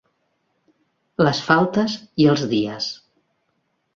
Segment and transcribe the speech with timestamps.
[1.27, 2.87] Les faltes i els dies